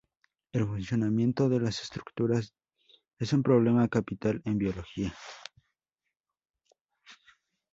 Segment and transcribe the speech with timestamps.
[0.53, 2.55] El funcionamiento de las estructuras
[3.19, 5.13] es un problema capital en biología.